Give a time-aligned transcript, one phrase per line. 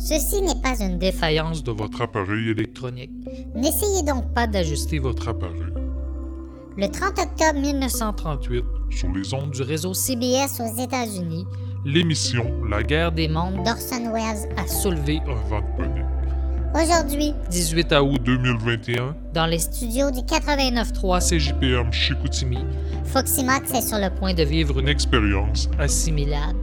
[0.00, 3.10] Ceci n'est pas une défaillance de votre appareil électronique.
[3.54, 5.74] N'essayez donc pas d'ajuster votre appareil.
[6.76, 11.44] Le 30 octobre 1938, sur les ondes du réseau CBS aux États-Unis,
[11.84, 16.04] l'émission La guerre des mondes d'Orson Welles a soulevé un vent de panique.
[16.74, 22.58] Aujourd'hui, 18 août 2021, dans les studios du 89.3 CJPM Chicoutimi,
[23.04, 26.58] Foxy Max est sur le point de vivre une expérience assimilable.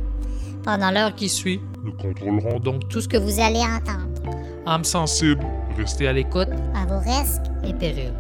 [0.64, 4.10] Pendant l'heure qui suit, nous contrôlerons donc tout ce que vous allez entendre.
[4.66, 5.46] Âme sensible,
[5.78, 8.14] restez à l'écoute à vos risques et périls.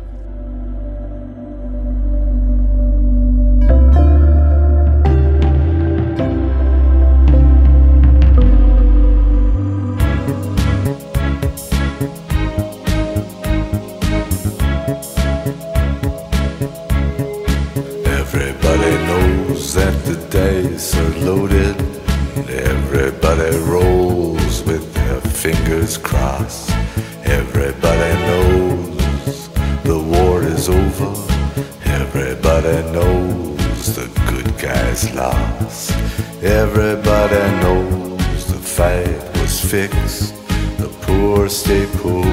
[39.75, 40.33] Fixed.
[40.77, 42.23] The poor stay poor,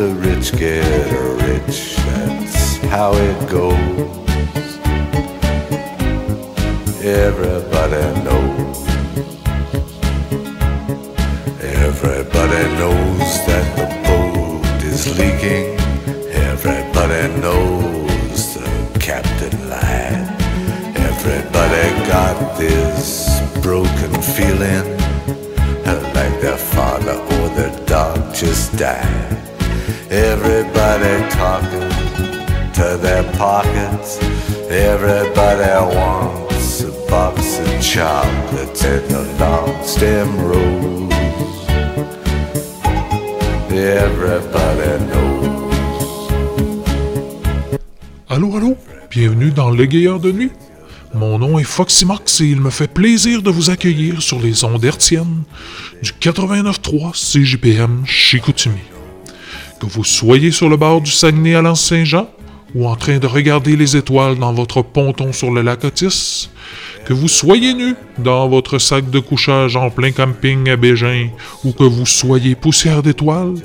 [0.00, 1.10] the rich get
[1.48, 1.96] rich.
[2.06, 4.68] That's how it goes.
[7.02, 8.78] Everybody knows.
[11.88, 15.66] Everybody knows that the boat is leaking.
[16.50, 20.28] Everybody knows the captain lied.
[21.10, 23.08] Everybody got this
[23.64, 25.01] broken feeling
[27.12, 29.38] father or their dog just died.
[30.10, 31.90] Everybody talking
[32.74, 34.18] to their pockets.
[34.70, 41.12] Everybody wants box of chocolates and the long stem rose.
[43.70, 45.42] Everybody knows.
[48.28, 48.76] Allô, allô,
[49.10, 50.52] bienvenue dans l'égayeur de nuit.
[51.14, 54.64] Mon nom est Foxy Max et il me fait plaisir de vous accueillir sur les
[54.64, 55.42] ondes hertziennes
[56.02, 58.80] du 89.3 CJPM Chicoutimi.
[59.78, 62.30] Que vous soyez sur le bord du Saguenay à l'Anse-Saint-Jean
[62.74, 66.48] ou en train de regarder les étoiles dans votre ponton sur le lac Otis,
[67.04, 71.28] que vous soyez nu dans votre sac de couchage en plein camping à Bégin
[71.62, 73.56] ou que vous soyez poussière d'étoiles,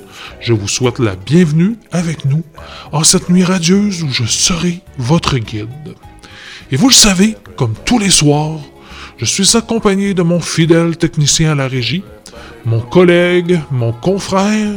[0.42, 2.44] je vous souhaite la bienvenue avec nous
[2.92, 5.70] en cette nuit radieuse où je serai votre guide.
[6.72, 8.60] Et vous le savez, comme tous les soirs,
[9.18, 12.04] je suis accompagné de mon fidèle technicien à la régie,
[12.66, 14.74] mon collègue, mon confrère.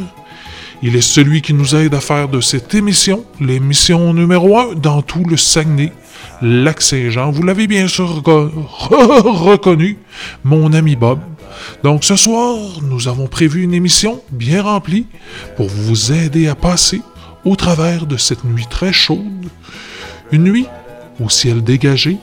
[0.83, 5.03] Il est celui qui nous aide à faire de cette émission l'émission numéro un dans
[5.03, 5.93] tout le Saguenay
[6.41, 7.33] Lac-Saint-Jean.
[7.33, 9.99] Vous l'avez bien sûr reconnu,
[10.45, 11.19] mon ami Bob.
[11.83, 15.07] Donc ce soir, nous avons prévu une émission bien remplie
[15.57, 17.03] pour vous aider à passer
[17.45, 19.49] au travers de cette nuit très chaude.
[20.33, 20.67] Une nuit
[21.21, 22.19] au ciel dégagé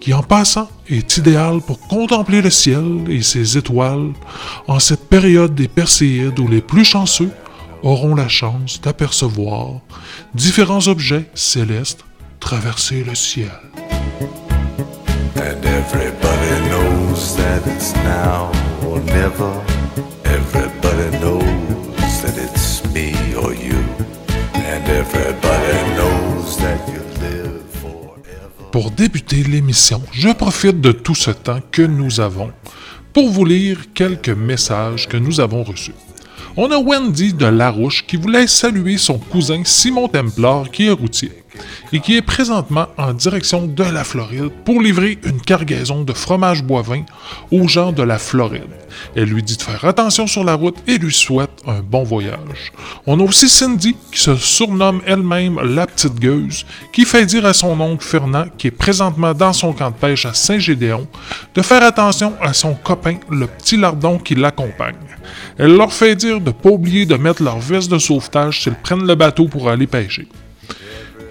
[0.00, 4.12] qui en passant est idéale pour contempler le ciel et ses étoiles
[4.66, 7.30] en cette période des Perséides où les plus chanceux
[7.82, 9.80] auront la chance d'apercevoir
[10.34, 12.04] différents objets célestes
[12.40, 13.50] traverser le ciel.
[28.72, 32.52] Pour débuter l'émission, je profite de tout ce temps que nous avons
[33.12, 35.94] pour vous lire quelques messages que nous avons reçus.
[36.56, 41.39] On a Wendy de Larouche qui voulait saluer son cousin Simon Templar qui est routier
[41.92, 46.62] et qui est présentement en direction de la Floride pour livrer une cargaison de fromage
[46.62, 47.02] boivin
[47.50, 48.70] aux gens de la Floride.
[49.16, 52.72] Elle lui dit de faire attention sur la route et lui souhaite un bon voyage.
[53.06, 57.52] On a aussi Cindy, qui se surnomme elle-même la petite gueuse, qui fait dire à
[57.52, 61.06] son oncle Fernand, qui est présentement dans son camp de pêche à Saint-Gédéon,
[61.54, 64.94] de faire attention à son copain, le petit lardon qui l'accompagne.
[65.58, 68.74] Elle leur fait dire de ne pas oublier de mettre leur veste de sauvetage s'ils
[68.74, 70.28] prennent le bateau pour aller pêcher.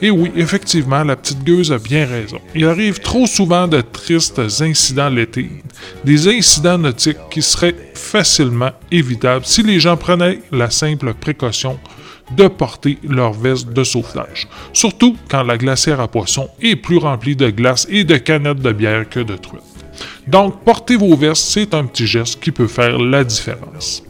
[0.02, 2.40] Et oui, effectivement, la petite gueuse a bien raison.
[2.56, 5.50] Il arrive trop souvent de tristes incidents l'été,
[6.06, 11.78] des incidents nautiques qui seraient facilement évitables si les gens prenaient la simple précaution
[12.36, 14.48] de porter leur veste de sauvetage.
[14.72, 18.72] Surtout quand la glacière à poissons est plus remplie de glace et de canettes de
[18.72, 19.64] bière que de truites.
[20.28, 24.04] Donc, porter vos vestes, c'est un petit geste qui peut faire la différence.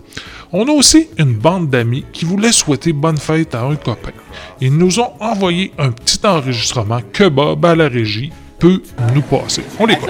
[0.52, 4.12] On a aussi une bande d'amis qui voulaient souhaiter bonne fête à un copain.
[4.60, 8.82] Ils nous ont envoyé un petit enregistrement que Bob, à la régie, peut
[9.14, 9.64] nous passer.
[9.80, 10.10] On l'écoute.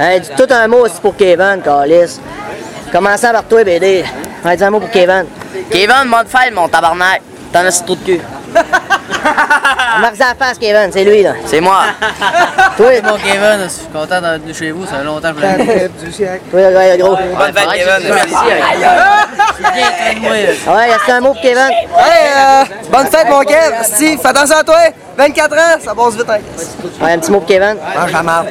[0.00, 2.18] Hey, dis tout un mot aussi pour Kevin, Calis.
[2.90, 4.02] Commençant par toi, BD.
[4.44, 5.26] Dire un mot pour Kevin.
[5.70, 7.22] Kevin, mode file, mon tabarnak.
[7.52, 8.20] T'en as ce trou de cul?
[10.00, 11.34] Marque la face, Kevin, c'est lui, là.
[11.46, 11.82] C'est moi.
[12.76, 14.86] Toi, Bon, Kevin, je suis content d'être venu chez vous.
[14.86, 15.90] Ça fait longtemps que je voulais
[16.50, 17.16] toi, ouais, gros.
[17.16, 18.14] Bonne fête, Kevin.
[18.14, 18.34] Merci.
[19.74, 20.30] bien train-moi.
[20.76, 21.70] Ouais, y a un mot pour Kevin?
[21.98, 23.84] Hey, euh, bonne fête, mon Kev.
[23.84, 24.78] Steve, fais attention à toi.
[25.16, 26.26] 24 ans, ça passe vite.
[26.28, 26.38] Hein.
[27.00, 27.76] Ouais, un petit mot pour Kevin?
[27.96, 28.48] Mange la marde.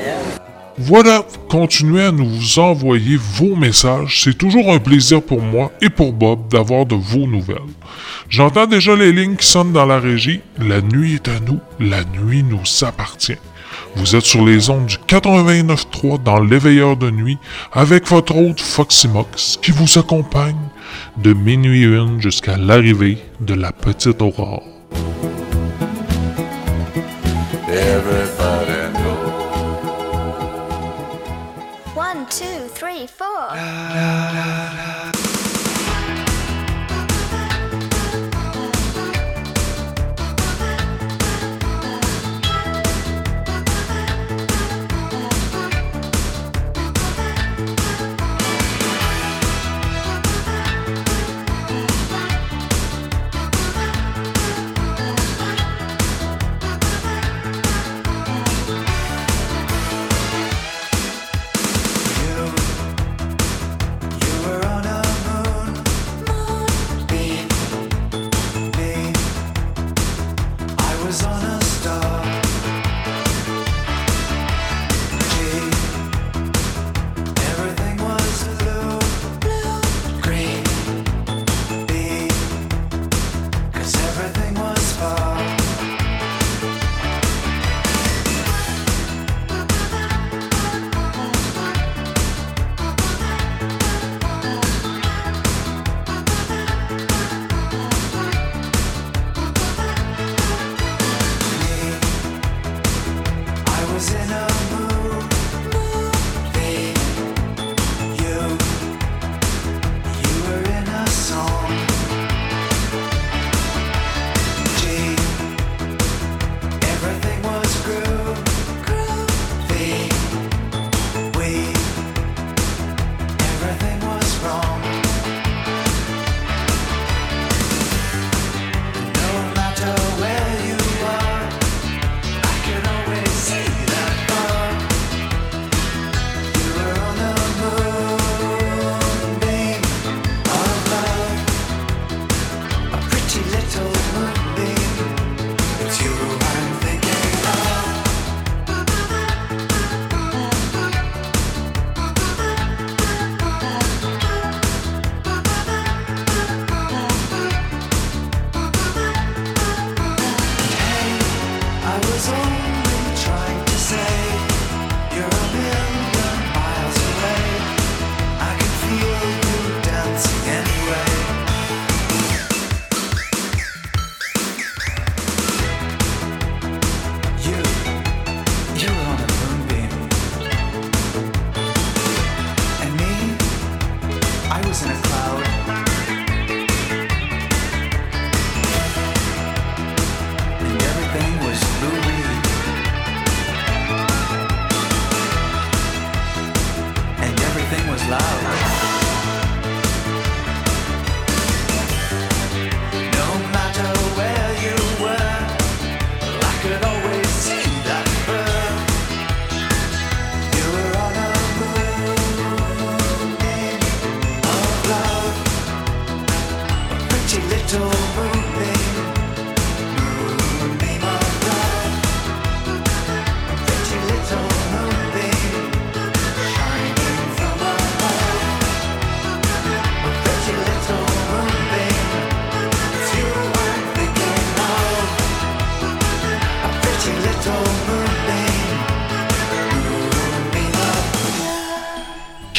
[0.77, 4.21] Voilà, continuez à nous envoyer vos messages.
[4.23, 7.57] C'est toujours un plaisir pour moi et pour Bob d'avoir de vos nouvelles.
[8.29, 10.39] J'entends déjà les lignes qui sonnent dans la régie.
[10.59, 13.37] La nuit est à nous, la nuit nous appartient.
[13.95, 17.37] Vous êtes sur les ondes du 89.3 dans l'éveilleur de nuit
[17.73, 20.55] avec votre hôte Foxy Mox qui vous accompagne
[21.17, 24.63] de minuit une jusqu'à l'arrivée de la petite aurore.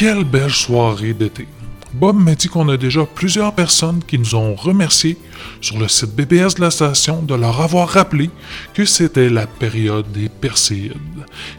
[0.05, 1.47] Quelle belle soirée d'été.
[1.93, 5.17] Bob m'a dit qu'on a déjà plusieurs personnes qui nous ont remerciés
[5.61, 8.29] sur le site BBS de la station de leur avoir rappelé
[8.73, 10.97] que c'était la période des Perséides.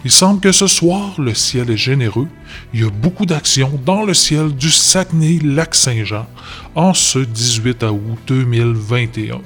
[0.04, 2.28] Il semble que ce soir, le ciel est généreux.
[2.74, 6.26] Il y a beaucoup d'actions dans le ciel du Saguenay-Lac-Saint-Jean
[6.74, 9.40] en ce 18 août 2021.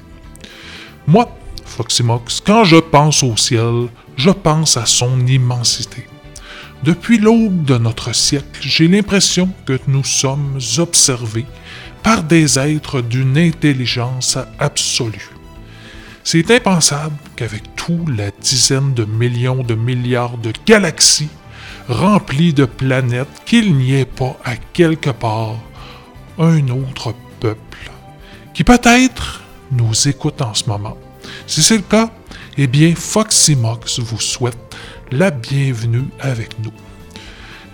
[1.07, 3.87] Moi, Foxy Mox, quand je pense au ciel,
[4.17, 6.08] je pense à son immensité.
[6.83, 11.45] Depuis l'aube de notre siècle, j'ai l'impression que nous sommes observés
[12.03, 15.29] par des êtres d'une intelligence absolue.
[16.23, 21.29] C'est impensable qu'avec tout la dizaine de millions de milliards de galaxies
[21.89, 25.55] remplies de planètes, qu'il n'y ait pas à quelque part
[26.37, 27.91] un autre peuple
[28.53, 30.97] qui peut-être nous écoute en ce moment.
[31.47, 32.11] Si c'est le cas,
[32.57, 34.68] eh bien Foxy Mox vous souhaite
[35.11, 36.73] la bienvenue avec nous.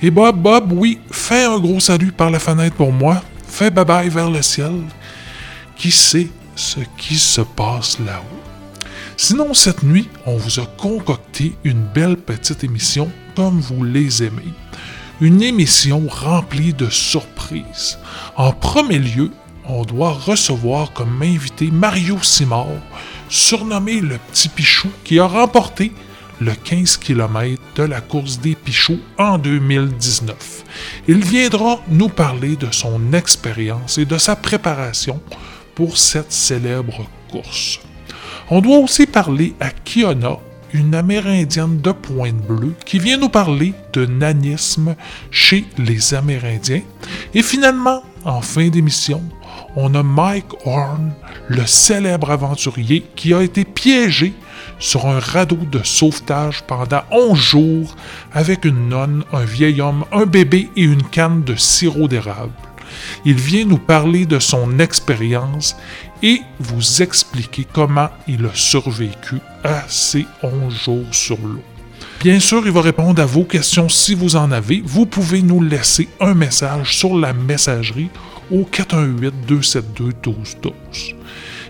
[0.01, 3.21] Et Bob, Bob, oui, fais un gros salut par la fenêtre pour moi.
[3.47, 4.83] Fais bye-bye vers le ciel.
[5.77, 8.41] Qui sait ce qui se passe là-haut?
[9.17, 14.53] Sinon, cette nuit, on vous a concocté une belle petite émission comme vous les aimez.
[15.21, 17.97] Une émission remplie de surprises.
[18.35, 19.31] En premier lieu,
[19.67, 22.67] on doit recevoir comme invité Mario Simard,
[23.29, 25.93] surnommé le Petit Pichou, qui a remporté
[26.41, 30.63] le 15 km de la course des Pichoux en 2019.
[31.07, 35.21] Il viendra nous parler de son expérience et de sa préparation
[35.75, 37.79] pour cette célèbre course.
[38.49, 40.37] On doit aussi parler à Kiona,
[40.73, 44.95] une Amérindienne de Pointe-Bleue, qui vient nous parler de nanisme
[45.31, 46.81] chez les Amérindiens.
[47.33, 49.23] Et finalement, en fin d'émission,
[49.75, 51.13] on a Mike Horn,
[51.47, 54.33] le célèbre aventurier qui a été piégé
[54.79, 57.95] sur un radeau de sauvetage pendant 11 jours
[58.33, 62.53] avec une nonne, un vieil homme, un bébé et une canne de sirop d'érable.
[63.25, 65.75] Il vient nous parler de son expérience
[66.23, 71.63] et vous expliquer comment il a survécu à ces 11 jours sur l'eau.
[72.19, 74.81] Bien sûr, il va répondre à vos questions si vous en avez.
[74.83, 78.09] Vous pouvez nous laisser un message sur la messagerie
[78.51, 81.15] au 418-272-1212.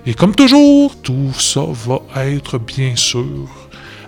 [0.07, 3.47] Et comme toujours, tout ça va être bien sûr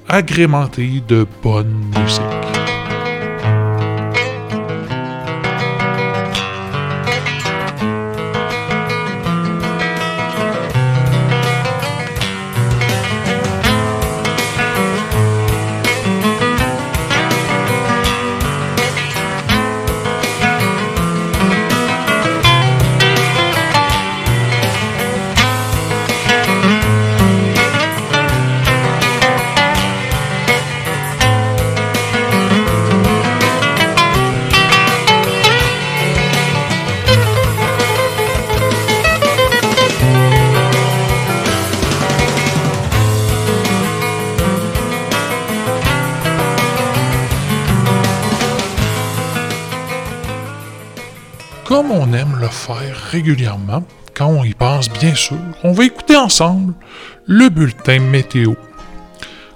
[0.07, 2.76] agrémenté de bonne musique.
[52.73, 53.83] Régulièrement,
[54.15, 56.73] quand on y pense bien sûr, on va écouter ensemble
[57.25, 58.53] le bulletin météo.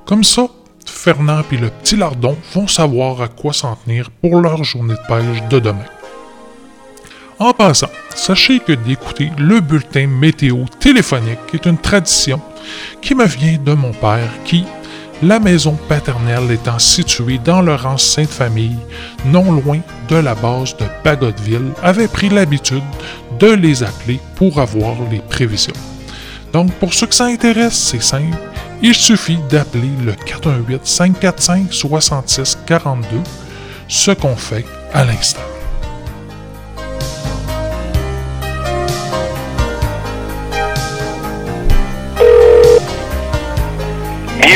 [0.06, 0.48] Comme ça,
[0.86, 5.08] Fernand et le petit lardon vont savoir à quoi s'en tenir pour leur journée de
[5.08, 5.86] pêche de demain.
[7.40, 12.40] En passant, sachez que d'écouter le bulletin météo téléphonique est une tradition
[13.02, 14.64] qui me vient de mon père qui,
[15.24, 18.76] la maison paternelle étant située dans le rang Sainte-Famille,
[19.26, 22.82] non loin de la base de Bagotville, avait pris l'habitude
[23.40, 25.74] de les appeler pour avoir les prévisions.
[26.54, 28.38] Donc, pour ceux que ça intéresse, c'est simple.
[28.82, 33.04] Il suffit d'appeler le 418-545-6642,
[33.88, 35.51] ce qu'on fait à l'instant.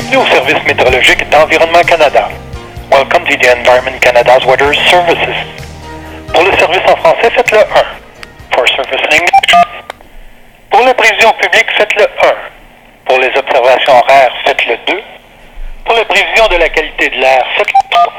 [0.06, 2.30] Bienvenue au service météorologique d'Environnement Canada.
[2.92, 5.42] Welcome to the Environment Canada's Weather Services.
[6.32, 7.64] Pour le service en français, faites le 1.
[8.54, 9.56] For service in English.
[10.70, 12.08] Pour les prévisions publiques, faites le 1.
[13.06, 15.02] Pour les observations horaires, faites le 2.
[15.86, 18.14] Pour les prévisions de la qualité de l'air, faites le 3.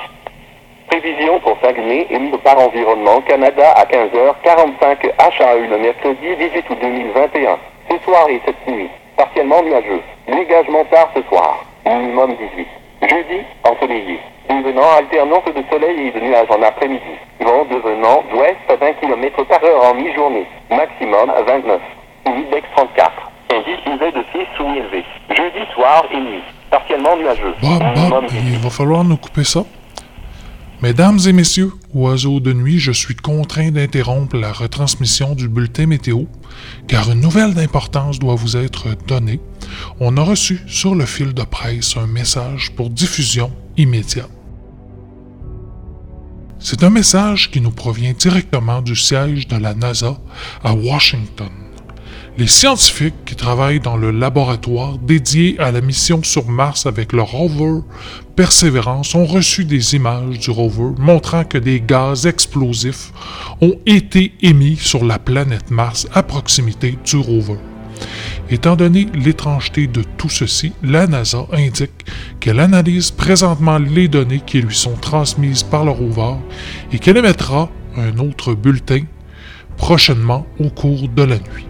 [0.88, 7.58] Prévision pour Saguenay émise par Environnement Canada à 15h45 HAE le mercredi 18 août 2021.
[7.90, 10.02] Ce soir et cette nuit, partiellement nuageux.
[10.26, 11.64] Dégagement tard ce soir.
[11.86, 12.66] Minimum 18.
[13.02, 14.18] Jeudi, ensoleillé.
[14.50, 17.14] Devenant alternance de soleil et de nuages en après-midi.
[17.40, 20.46] Vent devenant d'ouest à 20 km par heure en mi-journée.
[20.68, 21.80] Maximum à 29.
[22.26, 23.12] Index 34.
[23.52, 25.04] Indice UV de 6 ou élevé.
[25.30, 26.42] Jeudi soir et nuit.
[26.70, 27.54] Partiellement nuageux.
[27.62, 29.62] Bob, Bob, il va falloir nous couper ça.
[30.82, 36.24] Mesdames et messieurs, oiseaux de nuit, je suis contraint d'interrompre la retransmission du bulletin météo,
[36.88, 39.40] car une nouvelle d'importance doit vous être donnée.
[40.00, 44.30] On a reçu sur le fil de presse un message pour diffusion immédiate.
[46.58, 50.18] C'est un message qui nous provient directement du siège de la NASA
[50.64, 51.50] à Washington.
[52.38, 57.22] Les scientifiques qui travaillent dans le laboratoire dédié à la mission sur Mars avec le
[57.22, 57.80] rover
[58.36, 63.10] Perseverance ont reçu des images du rover montrant que des gaz explosifs
[63.62, 67.58] ont été émis sur la planète Mars à proximité du rover.
[68.48, 72.04] Étant donné l'étrangeté de tout ceci, la NASA indique
[72.38, 76.36] qu'elle analyse présentement les données qui lui sont transmises par le rover
[76.92, 79.02] et qu'elle émettra un autre bulletin
[79.76, 81.66] prochainement au cours de la nuit.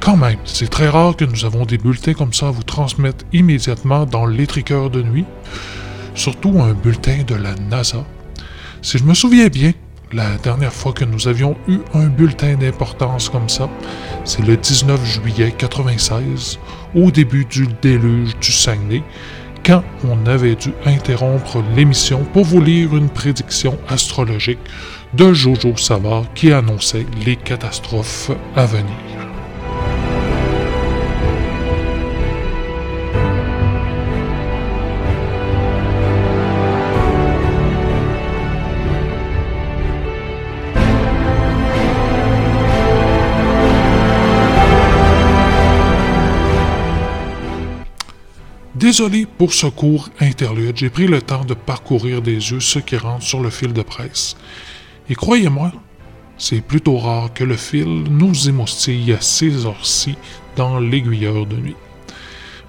[0.00, 3.24] Quand même, c'est très rare que nous avons des bulletins comme ça à vous transmettre
[3.32, 5.24] immédiatement dans l'étriqueur de nuit,
[6.14, 8.04] surtout un bulletin de la NASA.
[8.82, 9.72] Si je me souviens bien,
[10.12, 13.68] la dernière fois que nous avions eu un bulletin d'importance comme ça,
[14.24, 16.58] c'est le 19 juillet 96,
[16.94, 19.02] au début du déluge du Saguenay,
[19.64, 24.58] quand on avait dû interrompre l'émission pour vous lire une prédiction astrologique
[25.14, 29.19] de Jojo Savard qui annonçait les catastrophes à venir.
[48.90, 52.96] Désolé pour ce court interlude, j'ai pris le temps de parcourir des yeux ce qui
[52.96, 54.36] rentre sur le fil de presse.
[55.08, 55.70] Et croyez-moi,
[56.36, 60.16] c'est plutôt rare que le fil nous émoustille à ces heures-ci
[60.56, 61.76] dans l'aiguilleur de nuit.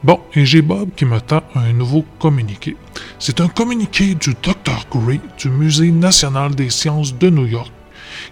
[0.04, 2.78] Bon, et j'ai Bob qui me tend un nouveau communiqué.
[3.18, 4.86] C'est un communiqué du Dr.
[4.92, 7.72] Gray du Musée national des sciences de New York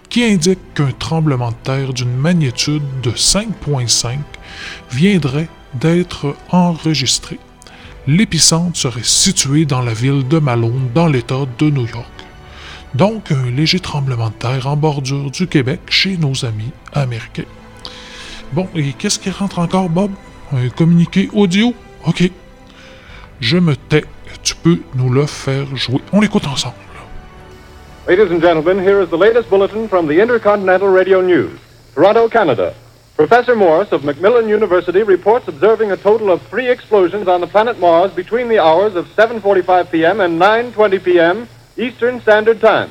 [0.08, 4.18] qui indique qu'un tremblement de terre d'une magnitude de 5.5
[4.92, 7.40] viendrait d'être enregistré
[8.06, 12.06] l'épicentre serait situé dans la ville de Malone, dans l'État de New York.
[12.94, 17.44] Donc, un léger tremblement de terre en bordure du Québec chez nos amis américains.
[18.52, 20.10] Bon, et qu'est-ce qui rentre encore, Bob?
[20.52, 21.72] Un communiqué audio?
[22.06, 22.30] OK.
[23.40, 24.04] Je me tais.
[24.42, 26.00] Tu peux nous le faire jouer.
[26.12, 26.74] On l'écoute ensemble.
[28.08, 31.50] Ladies and gentlemen, here is the latest bulletin from the Intercontinental Radio News.
[31.94, 32.72] Toronto, Canada.
[33.20, 37.78] Professor Morris of Macmillan University reports observing a total of three explosions on the planet
[37.78, 40.20] Mars between the hours of 7.45 p.m.
[40.20, 41.48] and 9.20 p.m.
[41.76, 42.90] Eastern Standard Time.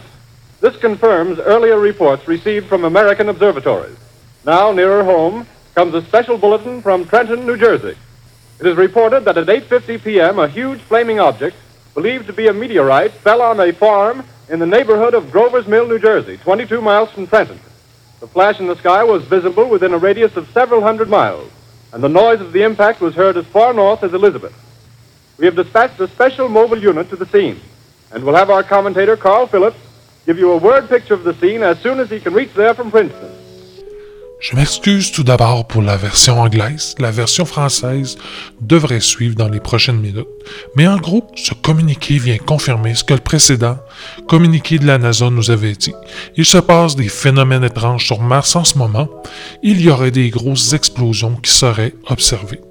[0.62, 3.98] This confirms earlier reports received from American observatories.
[4.46, 7.98] Now, nearer home, comes a special bulletin from Trenton, New Jersey.
[8.60, 11.56] It is reported that at 8.50 p.m., a huge flaming object,
[11.96, 15.88] believed to be a meteorite, fell on a farm in the neighborhood of Grover's Mill,
[15.88, 17.60] New Jersey, 22 miles from Trenton.
[18.20, 21.50] The flash in the sky was visible within a radius of several hundred miles,
[21.94, 24.54] and the noise of the impact was heard as far north as Elizabeth.
[25.38, 27.62] We have dispatched a special mobile unit to the scene,
[28.12, 29.80] and we'll have our commentator, Carl Phillips,
[30.26, 32.74] give you a word picture of the scene as soon as he can reach there
[32.74, 33.39] from Princeton.
[34.40, 36.96] Je m'excuse tout d'abord pour la version anglaise.
[36.98, 38.18] La version française
[38.62, 40.30] devrait suivre dans les prochaines minutes.
[40.78, 43.78] Mais en gros, ce communiqué vient confirmer ce que le précédent
[44.30, 45.94] communiqué de la NASA nous avait dit.
[46.38, 49.10] Il se passe des phénomènes étranges sur Mars en ce moment.
[49.62, 52.62] Il y aurait des grosses explosions qui seraient observées.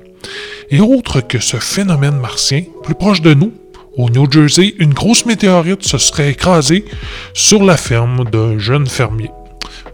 [0.70, 3.52] Et autre que ce phénomène martien, plus proche de nous,
[3.94, 6.86] au New Jersey, une grosse météorite se serait écrasée
[7.34, 9.30] sur la ferme d'un jeune fermier.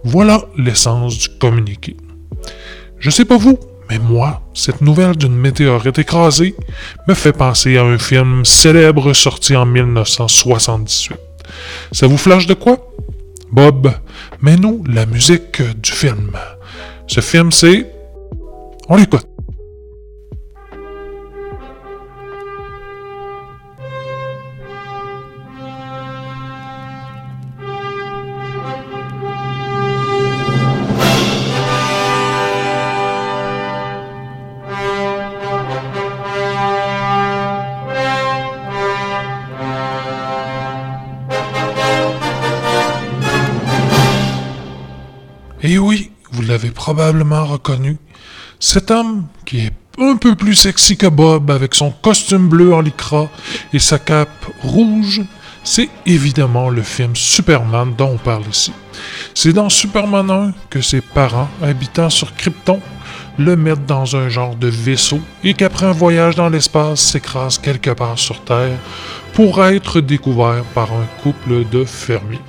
[0.04, 1.96] Voilà l'essence du communiqué.
[2.98, 6.54] Je sais pas vous, mais moi, cette nouvelle d'une météorite écrasée
[7.08, 11.18] me fait penser à un film célèbre sorti en 1978.
[11.92, 12.92] Ça vous flash de quoi?
[13.50, 13.92] Bob,
[14.42, 16.32] mets-nous la musique du film.
[17.06, 17.90] Ce film, c'est...
[18.88, 19.26] On l'écoute.
[46.84, 47.96] Probablement reconnu.
[48.60, 52.82] Cet homme, qui est un peu plus sexy que Bob avec son costume bleu en
[52.82, 53.30] lycra
[53.72, 55.22] et sa cape rouge,
[55.62, 58.74] c'est évidemment le film Superman dont on parle ici.
[59.34, 62.80] C'est dans Superman 1 que ses parents, habitant sur Krypton,
[63.38, 67.92] le mettent dans un genre de vaisseau et qu'après un voyage dans l'espace s'écrase quelque
[67.92, 68.76] part sur Terre
[69.32, 72.42] pour être découvert par un couple de fermiers.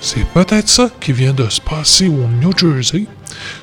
[0.00, 3.06] C'est peut-être ça qui vient de se passer au New Jersey.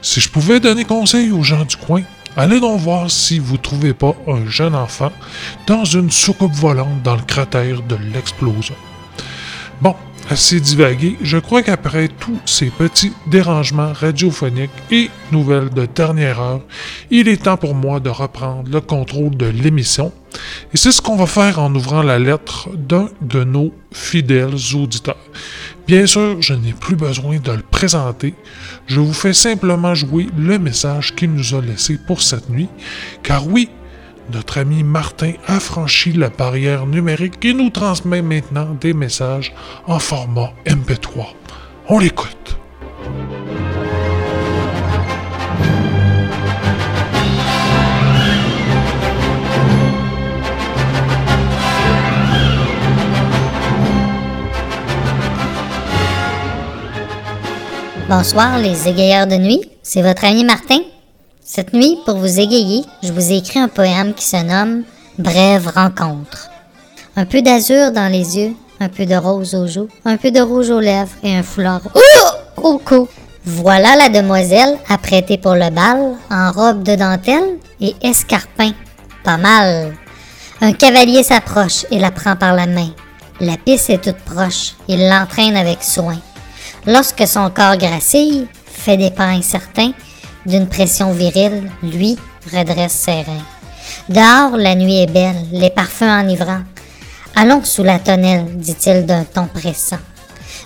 [0.02, 2.04] Si je pouvais donner conseil aux gens du coin,
[2.38, 5.12] allez donc voir si vous trouvez pas un jeune enfant
[5.68, 8.76] dans une soucoupe volante dans le cratère de l'explosion.
[9.82, 9.96] Bon,
[10.30, 16.62] assez divagué, je crois qu'après tous ces petits dérangements radiophoniques et nouvelles de dernière heure,
[17.12, 20.12] il est temps pour moi de reprendre le contrôle de l'émission.
[20.74, 25.16] Et c'est ce qu'on va faire en ouvrant la lettre d'un de nos fidèles auditeurs.
[25.88, 28.34] Bien sûr, je n'ai plus besoin de le présenter.
[28.88, 32.70] Je vous fais simplement jouer le message qu'il nous a laissé pour cette nuit.
[33.24, 33.70] Car oui,
[34.32, 39.54] notre ami Martin a franchi la barrière numérique et nous transmet maintenant des messages
[39.88, 41.28] en format MP3.
[41.88, 42.58] On l'écoute.
[58.08, 60.78] Bonsoir les égayeurs de nuit, c'est votre ami Martin.
[61.44, 64.84] Cette nuit, pour vous égayer, je vous ai écrit un poème qui se nomme
[65.18, 66.52] Brève rencontre.
[67.16, 70.40] Un peu d'azur dans les yeux, un peu de rose aux joues, un peu de
[70.40, 71.82] rouge aux lèvres et un foulard
[72.58, 73.08] au cou.
[73.44, 78.74] Voilà la demoiselle apprêtée pour le bal, en robe de dentelle et escarpin.
[79.24, 79.96] Pas mal.
[80.62, 82.90] Un cavalier s'approche et la prend par la main.
[83.40, 86.18] La piste est toute proche, il l'entraîne avec soin.
[86.88, 89.92] Lorsque son corps gracille, fait des pas incertains,
[90.46, 92.18] d'une pression virile, lui
[92.54, 93.46] redresse ses reins.
[94.10, 96.64] Dehors, la nuit est belle, les parfums enivrants.
[97.36, 99.98] Allons sous la tonnelle, dit-il d'un ton pressant.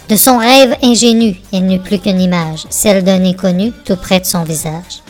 [0.10, 4.26] De son rêve ingénu, il n'eut plus qu'une image, celle d'un inconnu tout près de
[4.26, 5.04] son visage.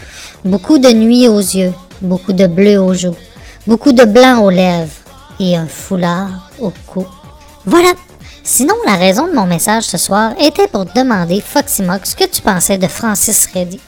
[0.45, 3.15] Beaucoup de nuit aux yeux, beaucoup de bleu aux joues,
[3.65, 4.91] beaucoup de blanc aux lèvres
[5.39, 7.07] et un foulard au cou.
[7.65, 7.93] Voilà,
[8.43, 12.41] Sinon, la raison de mon message ce soir était pour demander, Foxy ce que tu
[12.41, 13.79] pensais de Francis Reddy.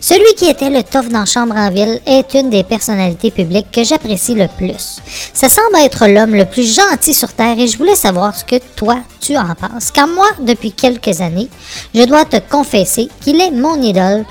[0.00, 3.84] Celui qui était le tof dans Chambre en Ville est une des personnalités publiques que
[3.84, 5.00] j'apprécie le plus.
[5.32, 8.56] Ça semble être l'homme le plus gentil sur Terre et je voulais savoir ce que
[8.76, 9.90] toi tu en penses.
[9.90, 11.48] Car moi, depuis quelques années,
[11.94, 14.24] je dois te confesser qu'il est mon idole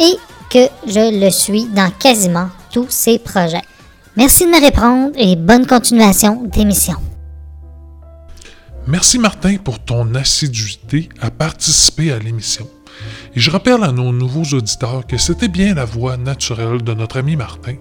[0.00, 0.16] et
[0.50, 3.62] que je le suis dans quasiment tous ses projets.
[4.16, 6.94] Merci de me répondre et bonne continuation d'émission.
[8.88, 12.66] Merci Martin pour ton assiduité à participer à l'émission.
[13.38, 17.18] Et je rappelle à nos nouveaux auditeurs que c'était bien la voix naturelle de notre
[17.18, 17.76] ami Martin.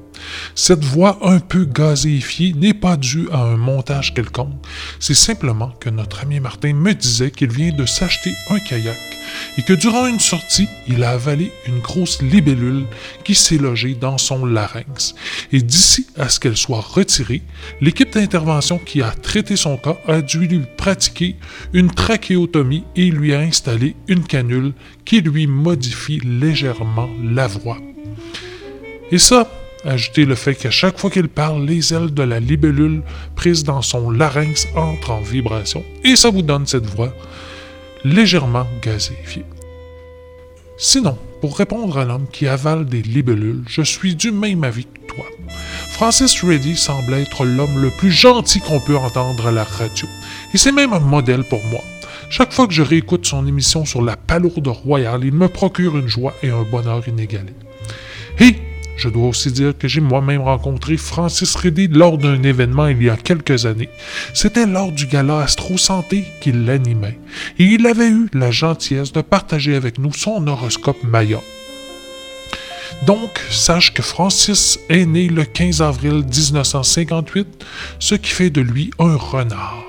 [0.53, 4.53] Cette voix un peu gazéifiée n'est pas due à un montage quelconque,
[4.99, 8.99] c'est simplement que notre ami Martin me disait qu'il vient de s'acheter un kayak
[9.57, 12.85] et que durant une sortie, il a avalé une grosse libellule
[13.23, 15.15] qui s'est logée dans son larynx.
[15.51, 17.41] Et d'ici à ce qu'elle soit retirée,
[17.81, 21.35] l'équipe d'intervention qui a traité son cas a dû lui pratiquer
[21.73, 24.73] une trachéotomie et lui a installé une canule
[25.07, 27.79] qui lui modifie légèrement la voix.
[29.11, 29.49] Et ça,
[29.85, 33.03] Ajoutez le fait qu'à chaque fois qu'il parle, les ailes de la libellule
[33.35, 37.13] prises dans son larynx entrent en vibration et ça vous donne cette voix
[38.03, 39.45] légèrement gazéifiée.
[40.77, 45.13] Sinon, pour répondre à l'homme qui avale des libellules, je suis du même avis que
[45.13, 45.25] toi.
[45.91, 50.07] Francis Reddy semble être l'homme le plus gentil qu'on peut entendre à la radio,
[50.53, 51.81] et c'est même un modèle pour moi.
[52.29, 56.07] Chaque fois que je réécoute son émission sur la palourde royale, il me procure une
[56.07, 57.55] joie et un bonheur inégalés.
[58.39, 58.55] Et
[58.97, 63.09] je dois aussi dire que j'ai moi-même rencontré Francis Reddy lors d'un événement il y
[63.09, 63.89] a quelques années.
[64.33, 67.17] C'était lors du gala Astro Santé qu'il l'animait,
[67.59, 71.39] et il avait eu la gentillesse de partager avec nous son horoscope Maya.
[73.05, 77.65] Donc, sache que Francis est né le 15 avril 1958,
[77.99, 79.86] ce qui fait de lui un renard.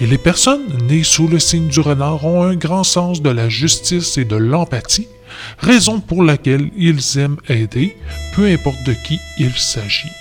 [0.00, 3.48] Et les personnes nées sous le signe du renard ont un grand sens de la
[3.48, 5.08] justice et de l'empathie,
[5.58, 7.96] raison pour laquelle ils aiment aider,
[8.34, 10.12] peu importe de qui il s'agit.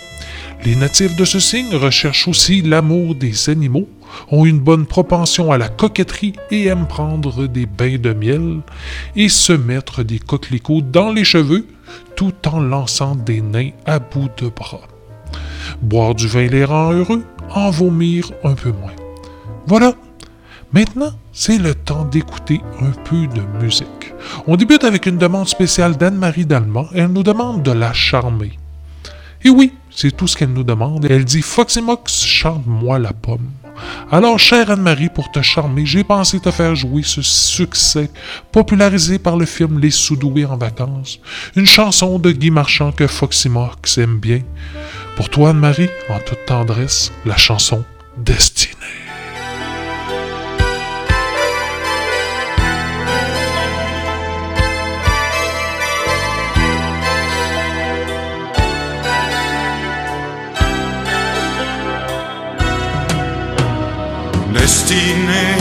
[0.66, 3.88] Les natifs de ce signe recherchent aussi l'amour des animaux,
[4.32, 8.62] ont une bonne propension à la coquetterie et aiment prendre des bains de miel
[9.16, 11.68] et se mettre des coquelicots dans les cheveux
[12.16, 14.88] tout en lançant des nains à bout de bras.
[15.84, 19.07] Boire du vin les rend heureux, en vomir un peu moins.
[19.68, 19.94] Voilà.
[20.72, 24.14] Maintenant, c'est le temps d'écouter un peu de musique.
[24.48, 26.88] On débute avec une demande spéciale d'Anne-Marie Dallemand.
[26.94, 28.58] Elle nous demande de la charmer.
[29.44, 31.06] Et oui, c'est tout ce qu'elle nous demande.
[31.10, 33.52] Elle dit Foxymox, chante-moi la pomme.
[34.10, 38.10] Alors, chère Anne-Marie, pour te charmer, j'ai pensé te faire jouer ce succès
[38.52, 41.20] popularisé par le film Les Soudoués en vacances,
[41.56, 44.42] une chanson de Guy Marchand que Foxymox aime bien.
[45.16, 47.84] Pour toi, Anne-Marie, en toute tendresse, la chanson
[64.88, 65.58] destinés,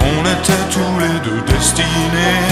[0.00, 2.48] on était tous les deux destinés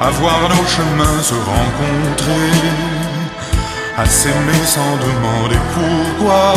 [0.00, 2.52] à voir nos chemins se rencontrer,
[3.96, 6.54] à s'aimer sans demander pourquoi,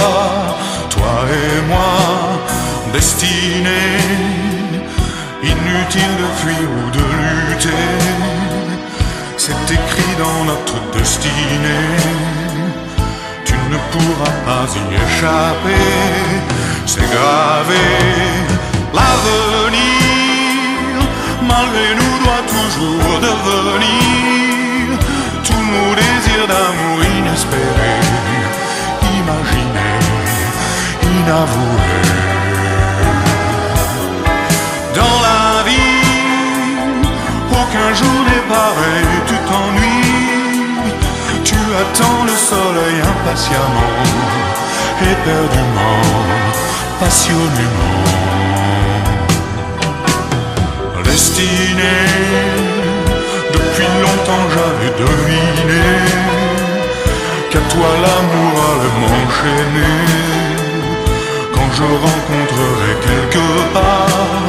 [0.91, 1.97] toi et moi,
[2.93, 4.01] destinés,
[5.41, 7.05] inutile de fuir ou de
[7.49, 7.85] lutter,
[9.37, 12.24] c'est écrit dans notre destinée
[13.71, 15.87] ne pourras pas y échapper,
[16.85, 17.85] c'est gravé,
[18.93, 20.05] l'avenir
[21.47, 24.99] malgré nous doit toujours devenir
[25.43, 28.01] tous nos désirs d'amour inespérés,
[29.19, 30.03] imaginés,
[31.17, 32.11] inavoués.
[34.99, 37.09] Dans la vie,
[37.51, 39.11] aucun jour n'est pareil,
[41.81, 43.95] attends le soleil impatiemment,
[45.01, 46.01] éperdument,
[46.99, 48.25] passionnément
[51.03, 52.07] destinée.
[53.53, 55.87] Depuis longtemps j'avais deviné
[57.49, 59.99] qu'à toi l'amour allait m'enchaîner.
[61.53, 64.45] Quand je rencontrerai quelque part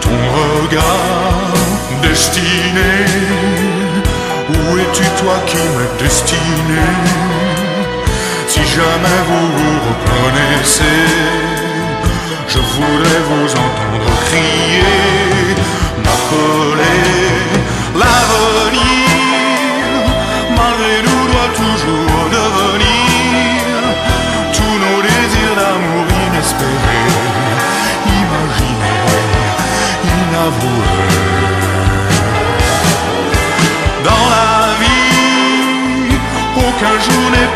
[0.00, 1.54] ton regard
[2.02, 2.94] destiné,
[4.70, 6.86] où es-tu toi qui me destiné
[8.46, 11.02] Si jamais vous vous reconnaissez,
[12.48, 15.22] je voudrais vous entendre crier
[17.94, 18.82] L'avenir,
[20.56, 22.61] malgré nous, doit toujours devenir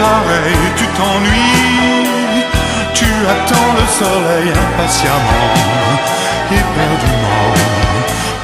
[0.06, 2.44] pareil, tu t'ennuies,
[2.94, 5.52] tu attends le soleil impatiemment,
[6.60, 7.52] éperdument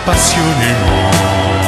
[0.07, 1.62] passionnément.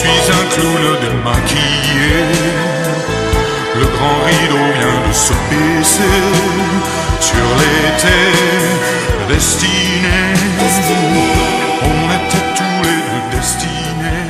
[0.00, 2.70] Suis un clown démaquillé
[3.80, 6.02] le grand rideau vient de se baisser
[7.20, 8.20] sur l'été
[9.28, 10.34] destiné.
[11.82, 14.28] On était tous les deux destinés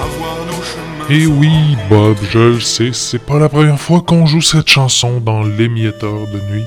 [0.00, 1.08] à voir nos chemins.
[1.10, 5.20] Et oui, Bob, je le sais, c'est pas la première fois qu'on joue cette chanson
[5.20, 6.66] dans l'émietteur de nuit.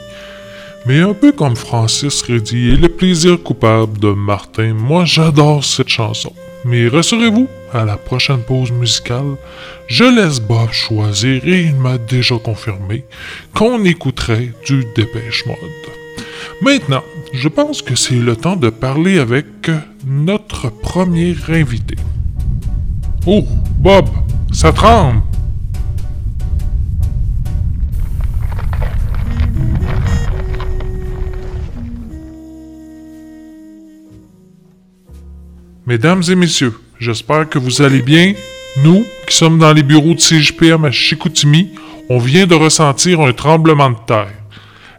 [0.85, 5.89] Mais un peu comme Francis Reddy et le plaisir coupable de Martin, moi j'adore cette
[5.89, 6.33] chanson.
[6.63, 9.35] Mais rassurez-vous, à la prochaine pause musicale,
[9.87, 13.05] je laisse Bob choisir et il m'a déjà confirmé
[13.55, 15.57] qu'on écouterait du Dépêche Mode.
[16.61, 19.45] Maintenant, je pense que c'est le temps de parler avec
[20.05, 21.95] notre premier invité.
[23.25, 23.43] Oh,
[23.79, 24.07] Bob,
[24.51, 25.21] ça tremble!
[35.87, 38.33] Mesdames et messieurs, j'espère que vous allez bien.
[38.83, 41.69] Nous, qui sommes dans les bureaux de CJPM à Chicoutimi,
[42.07, 44.31] on vient de ressentir un tremblement de terre.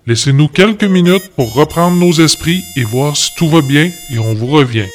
[0.09, 4.35] Laissez-nous quelques minutes pour reprendre nos esprits et voir si tout va bien et on
[4.35, 4.89] vous revient.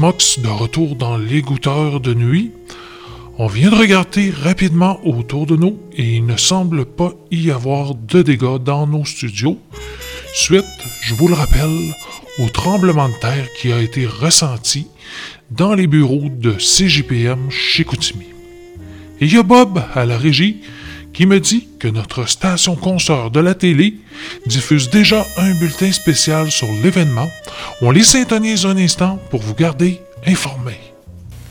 [0.00, 2.52] De retour dans l'égoutteur de nuit.
[3.36, 7.96] On vient de regarder rapidement autour de nous et il ne semble pas y avoir
[7.96, 9.58] de dégâts dans nos studios.
[10.34, 10.64] Suite,
[11.02, 11.96] je vous le rappelle,
[12.38, 14.86] au tremblement de terre qui a été ressenti
[15.50, 18.26] dans les bureaux de CJPM chez Koutimi.
[19.20, 20.60] Et il Bob à la régie
[21.18, 23.94] qui me dit que notre station consoeur de la télé
[24.46, 27.26] diffuse déjà un bulletin spécial sur l'événement.
[27.82, 30.78] On les syntonise un instant pour vous garder informés.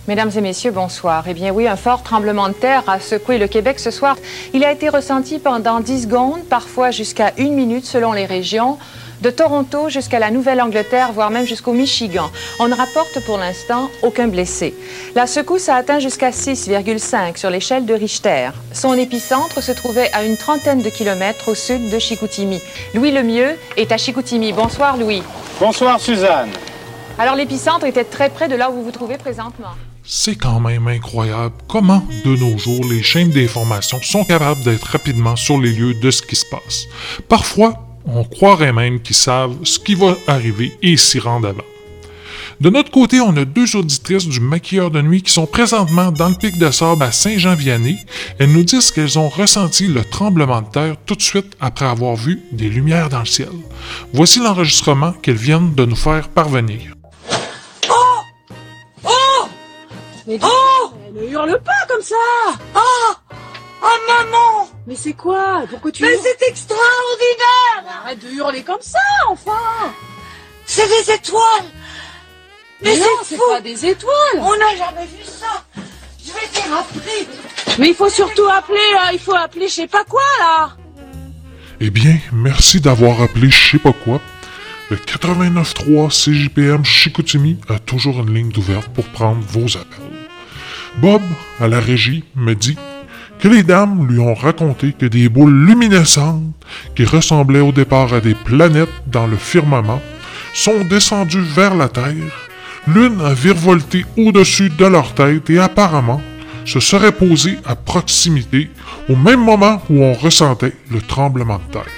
[0.08, 1.26] Mesdames et messieurs, bonsoir.
[1.28, 4.16] Eh bien oui, un fort tremblement de terre a secoué le Québec ce soir.
[4.54, 8.78] Il a été ressenti pendant 10 secondes, parfois jusqu'à une minute selon les régions
[9.22, 12.30] de Toronto jusqu'à la Nouvelle-Angleterre, voire même jusqu'au Michigan.
[12.60, 14.74] On ne rapporte pour l'instant aucun blessé.
[15.16, 18.50] La secousse a atteint jusqu'à 6,5 sur l'échelle de Richter.
[18.74, 22.62] Son épicentre se trouvait à une trentaine de kilomètres au sud de Chicoutimi.
[22.94, 24.54] Louis Lemieux est à Chicoutimi.
[24.54, 25.24] Bonsoir Louis.
[25.60, 26.50] Bonsoir Suzanne.
[27.20, 29.72] Alors l'épicentre était très près de là où vous vous trouvez présentement.
[30.10, 35.36] C'est quand même incroyable comment, de nos jours, les chaînes d'information sont capables d'être rapidement
[35.36, 36.86] sur les lieux de ce qui se passe.
[37.28, 41.64] Parfois, on croirait même qu'ils savent ce qui va arriver et s'y rendent avant.
[42.60, 46.30] De notre côté, on a deux auditrices du maquilleur de nuit qui sont présentement dans
[46.30, 47.98] le pic de sable à Saint-Jean-Vianney.
[48.40, 52.16] Elles nous disent qu'elles ont ressenti le tremblement de terre tout de suite après avoir
[52.16, 53.52] vu des lumières dans le ciel.
[54.12, 56.80] Voici l'enregistrement qu'elles viennent de nous faire parvenir.
[57.90, 57.94] Oh
[59.04, 59.48] Oh
[60.26, 62.16] Mais oh Ne hurle pas comme ça
[62.76, 63.14] Oh
[63.82, 65.64] Oh maman Mais c'est quoi?
[65.70, 69.94] Pourquoi tu Mais c'est extraordinaire Arrête de hurler comme ça, enfin!
[70.66, 71.66] C'est des étoiles!
[72.82, 74.40] Mais, non, c'est pas des étoiles!
[74.40, 75.64] On n'a jamais vu ça!
[76.26, 77.28] Je vais te rappeler
[77.80, 80.76] Mais il faut surtout appeler, euh, il faut appeler je sais pas quoi, là!
[81.80, 84.20] Eh bien, merci d'avoir appelé je sais pas quoi.
[84.90, 90.28] Le 89.3 CJPM Chicoutimi a toujours une ligne ouverte pour prendre vos appels.
[90.98, 91.22] Bob,
[91.60, 92.78] à la régie, me dit
[93.40, 96.44] que les dames lui ont raconté que des boules luminescentes,
[96.96, 100.02] qui ressemblaient au départ à des planètes dans le firmament,
[100.54, 102.48] sont descendues vers la Terre
[102.88, 106.22] L'une a virevolté au-dessus de leur tête et apparemment
[106.64, 108.70] se serait posée à proximité
[109.10, 111.92] au même moment où on ressentait le tremblement de terre.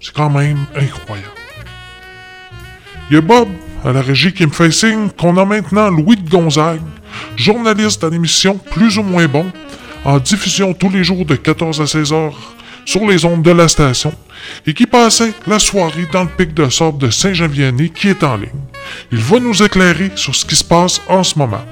[0.00, 1.28] C'est quand même incroyable.
[3.10, 3.48] Il y a Bob
[3.84, 6.80] à la régie qui me fait signe qu'on a maintenant Louis de Gonzague,
[7.36, 9.46] journaliste d'une émission plus ou moins bon,
[10.04, 12.38] en diffusion tous les jours de 14 à 16 heures
[12.84, 14.12] sur les ondes de la station
[14.66, 18.36] et qui passait la soirée dans le pic de sable de Saint-Jean-Vianney qui est en
[18.36, 18.48] ligne.
[19.12, 21.62] Il va nous éclairer sur ce qui se passe en ce moment.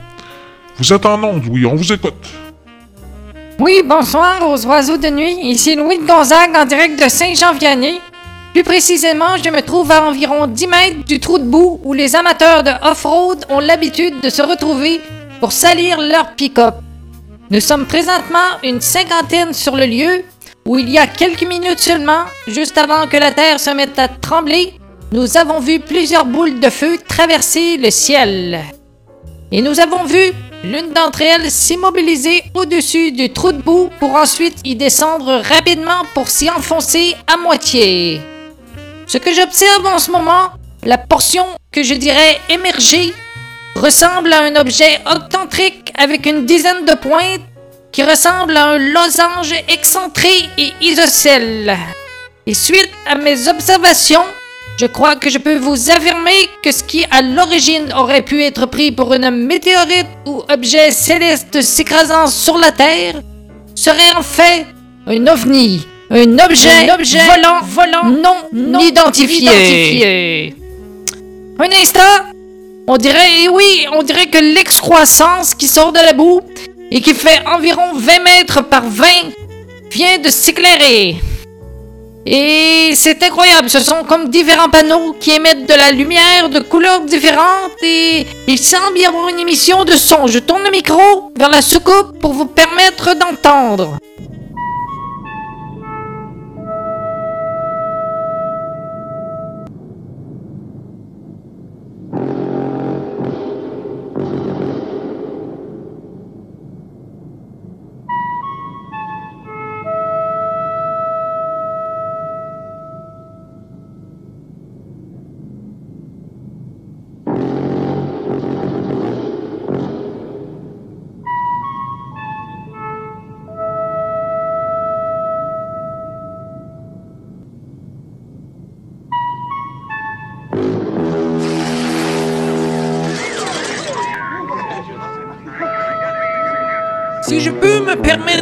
[0.78, 2.28] Vous êtes en onde, oui, on vous écoute.
[3.58, 5.36] Oui, bonsoir aux oiseaux de nuit.
[5.42, 8.00] Ici Louis de Gonzague en direct de Saint-Jean-Vianney.
[8.54, 12.16] Plus précisément, je me trouve à environ 10 mètres du trou de boue où les
[12.16, 15.00] amateurs de off-road ont l'habitude de se retrouver
[15.40, 16.74] pour salir leur pick-up.
[17.52, 20.22] Nous sommes présentement une cinquantaine sur le lieu
[20.68, 24.06] où il y a quelques minutes seulement, juste avant que la Terre se mette à
[24.06, 24.74] trembler,
[25.10, 28.60] nous avons vu plusieurs boules de feu traverser le ciel.
[29.50, 30.32] Et nous avons vu
[30.62, 36.28] l'une d'entre elles s'immobiliser au-dessus du trou de boue pour ensuite y descendre rapidement pour
[36.28, 38.20] s'y enfoncer à moitié.
[39.08, 40.50] Ce que j'observe en ce moment,
[40.84, 43.12] la portion que je dirais émergée,
[43.80, 47.40] ressemble à un objet octantrique avec une dizaine de pointes
[47.92, 51.76] qui ressemble à un losange excentré et isocèle.
[52.46, 54.24] Et suite à mes observations,
[54.78, 58.66] je crois que je peux vous affirmer que ce qui à l'origine aurait pu être
[58.66, 63.14] pris pour une météorite ou objet céleste s'écrasant sur la Terre
[63.74, 64.66] serait en fait
[65.06, 69.42] un ovni, un objet, volant, volant non, non identifié.
[69.42, 70.56] identifié.
[71.58, 72.00] Un instant,
[72.86, 76.40] on dirait, oui, on dirait que l'excroissance qui sort de la boue
[76.90, 79.06] et qui fait environ 20 mètres par 20
[79.90, 81.16] vient de s'éclairer.
[82.26, 87.00] Et c'est incroyable, ce sont comme différents panneaux qui émettent de la lumière de couleurs
[87.00, 90.26] différentes et il semble y avoir une émission de son.
[90.26, 93.96] Je tourne le micro vers la soucoupe pour vous permettre d'entendre.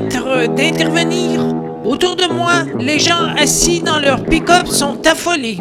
[0.08, 1.40] D'intervenir,
[1.84, 5.58] autour de moi, les gens assis dans leur pick-up sont affolés,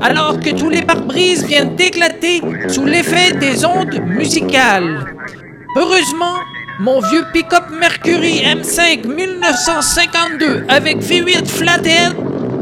[0.00, 5.04] alors que tous les pare-brises viennent d'éclater sous l'effet des ondes musicales.
[5.76, 6.36] Heureusement,
[6.78, 12.14] mon vieux pick-up Mercury M5 1952 avec V8 flathead,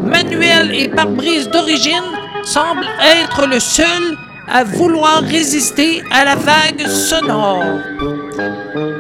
[0.05, 2.11] manuel et pare-brise d'origine
[2.43, 4.17] semble être le seul
[4.51, 7.63] à vouloir résister à la vague sonore.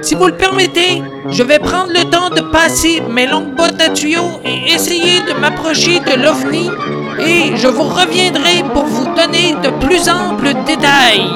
[0.03, 3.91] Si vous le permettez, je vais prendre le temps de passer mes longues bottes à
[3.91, 6.71] tuyaux et essayer de m'approcher de l'OVNI
[7.21, 11.29] et je vous reviendrai pour vous donner de plus amples détails.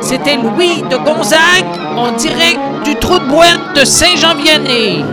[0.00, 1.64] C'était Louis de Gonzague
[1.96, 5.04] en direct du trou de boîte de Saint-Jean-Vianney.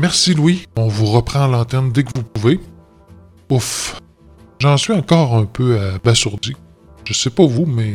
[0.00, 0.64] Merci Louis.
[0.76, 2.60] On vous reprend l'antenne dès que vous pouvez.
[3.50, 4.00] Ouf.
[4.58, 6.54] J'en suis encore un peu abasourdi.
[7.04, 7.94] Je sais pas vous, mais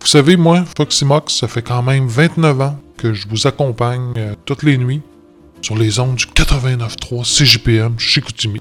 [0.00, 4.12] vous savez, moi, Foxy Mox, ça fait quand même 29 ans que je vous accompagne
[4.16, 5.02] euh, toutes les nuits
[5.60, 8.60] sur les ondes du 89.3 CJPM chez Koutimi.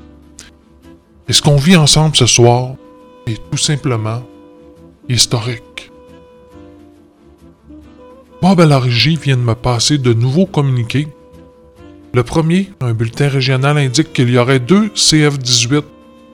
[1.27, 2.75] Et ce qu'on vit ensemble ce soir
[3.25, 4.23] est tout simplement
[5.09, 5.91] historique.
[8.41, 11.07] Bob à la régie vient de me passer de nouveaux communiqués.
[12.13, 15.83] Le premier, un bulletin régional, indique qu'il y aurait deux CF-18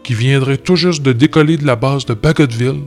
[0.08, 2.80] qui viendraient tout juste de décoller de la base de Bagotville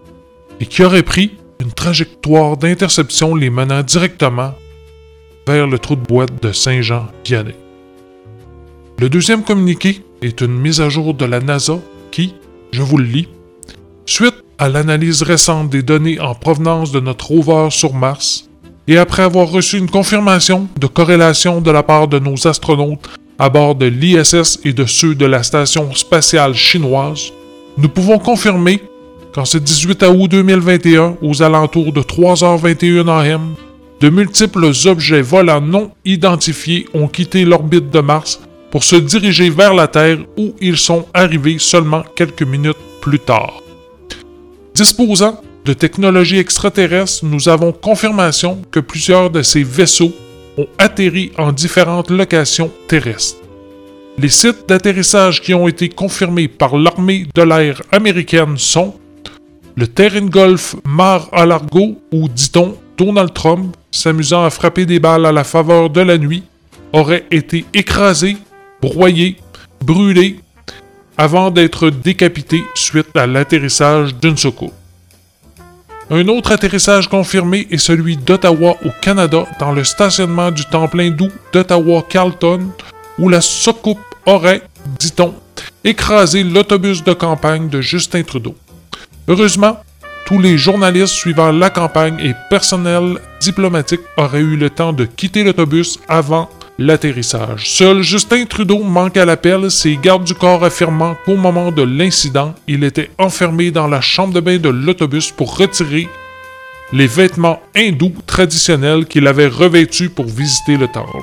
[0.59, 4.55] et qui auraient pris une trajectoire d'interception les menant directement
[5.47, 7.55] vers le trou de boîte de Saint-Jean-Vianney.
[8.99, 11.79] Le deuxième communiqué est une mise à jour de la NASA
[12.11, 12.35] qui,
[12.73, 13.29] je vous le lis,
[14.07, 18.49] suite à l'analyse récente des données en provenance de notre rover sur Mars,
[18.89, 23.11] et après avoir reçu une confirmation de corrélation de la part de nos astronautes
[23.41, 27.33] à bord de l'ISS et de ceux de la station spatiale chinoise,
[27.79, 28.83] nous pouvons confirmer
[29.33, 33.55] qu'en ce 18 août 2021, aux alentours de 3h21 AM,
[34.01, 39.73] de multiples objets volants non identifiés ont quitté l'orbite de Mars pour se diriger vers
[39.73, 43.63] la Terre où ils sont arrivés seulement quelques minutes plus tard.
[44.75, 50.13] Disposant de technologies extraterrestres, nous avons confirmation que plusieurs de ces vaisseaux
[50.79, 53.39] atterri en différentes locations terrestres.
[54.19, 58.95] Les sites d'atterrissage qui ont été confirmés par l'armée de l'air américaine sont
[59.77, 65.45] le terrain golf Mar-a-Largo où, dit-on, Donald Trump, s'amusant à frapper des balles à la
[65.45, 66.43] faveur de la nuit,
[66.93, 68.37] aurait été écrasé,
[68.83, 69.37] broyé,
[69.83, 70.41] brûlé,
[71.17, 74.75] avant d'être décapité suite à l'atterrissage d'une soucoupe.
[76.13, 81.31] Un autre atterrissage confirmé est celui d'Ottawa au Canada dans le stationnement du temple doux
[81.53, 82.67] d'Ottawa-Carlton
[83.21, 84.63] où la soucoupe aurait,
[84.99, 85.33] dit-on,
[85.85, 88.57] écrasé l'autobus de campagne de Justin Trudeau.
[89.29, 89.79] Heureusement,
[90.27, 95.45] tous les journalistes suivant la campagne et personnel diplomatique auraient eu le temps de quitter
[95.45, 96.51] l'autobus avant
[96.81, 97.69] l'atterrissage.
[97.69, 102.55] Seul Justin Trudeau manque à l'appel, ses gardes du corps affirmant qu'au moment de l'incident,
[102.67, 106.09] il était enfermé dans la chambre de bain de l'autobus pour retirer
[106.93, 111.23] les vêtements hindous traditionnels qu'il avait revêtus pour visiter le temple.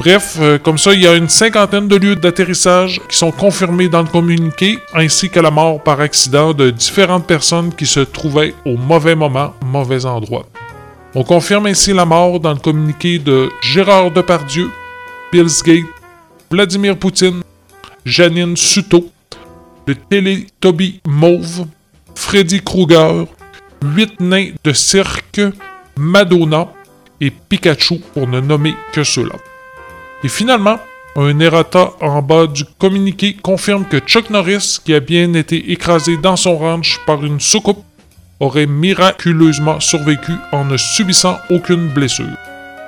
[0.00, 3.88] Bref, euh, comme ça, il y a une cinquantaine de lieux d'atterrissage qui sont confirmés
[3.88, 8.54] dans le communiqué, ainsi que la mort par accident de différentes personnes qui se trouvaient
[8.64, 10.46] au mauvais moment, mauvais endroit.
[11.14, 14.70] On confirme ainsi la mort dans le communiqué de Gérard Depardieu,
[15.32, 15.86] Bill Gates,
[16.50, 17.42] Vladimir Poutine,
[18.04, 19.08] Janine Suto,
[19.86, 21.66] le Télétoby Mauve,
[22.14, 23.26] Freddy Krueger,
[23.82, 25.40] huit nains de cirque,
[25.96, 26.68] Madonna
[27.22, 29.36] et Pikachu pour ne nommer que ceux-là.
[30.22, 30.78] Et finalement,
[31.16, 36.18] un errata en bas du communiqué confirme que Chuck Norris, qui a bien été écrasé
[36.18, 37.82] dans son ranch par une soucoupe,
[38.40, 42.36] aurait miraculeusement survécu en ne subissant aucune blessure.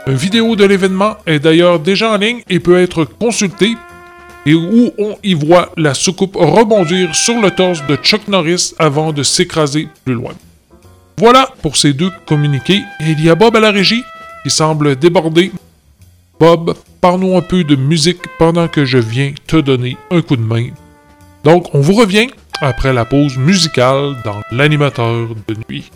[0.06, 3.76] Une vidéo de l'événement est d'ailleurs déjà en ligne et peut être consultée
[4.46, 9.12] et où on y voit la soucoupe rebondir sur le torse de Chuck Norris avant
[9.12, 10.32] de s'écraser plus loin.
[11.18, 12.80] Voilà pour ces deux communiqués.
[13.00, 14.02] Il y a Bob à la régie
[14.42, 15.52] qui semble déborder.
[16.38, 20.42] Bob, parle-nous un peu de musique pendant que je viens te donner un coup de
[20.42, 20.68] main.
[21.44, 22.28] Donc, on vous revient
[22.60, 25.90] après la pause musicale dans l'animateur de nuit.